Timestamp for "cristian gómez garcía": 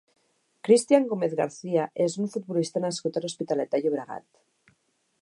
0.67-1.85